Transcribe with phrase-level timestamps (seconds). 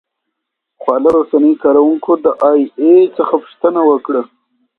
[0.81, 4.21] خواله رسنیو کاروونکو د اې ای څخه پوښتنه وکړه.